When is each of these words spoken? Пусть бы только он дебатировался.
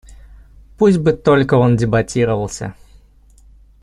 Пусть 0.79 0.97
бы 0.97 1.13
только 1.13 1.53
он 1.53 1.77
дебатировался. 1.77 2.73